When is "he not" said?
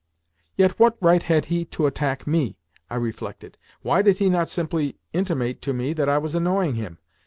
4.17-4.49